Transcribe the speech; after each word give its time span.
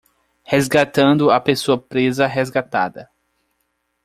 Resgatando 0.45 1.29
a 1.29 1.39
pessoa 1.39 1.77
presa 1.79 2.25
resgatada 2.25 3.07